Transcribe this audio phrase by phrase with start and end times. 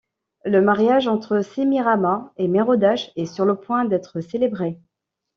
[0.45, 4.79] Le mariage entre Semirâma et Merôdach est sur le point d'être célébré.